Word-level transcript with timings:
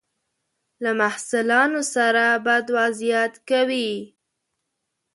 له 0.83 0.91
محصلانو 0.99 1.81
سره 1.95 2.23
بد 2.45 2.65
وضعیت 2.77 3.33
کوي. 3.49 3.91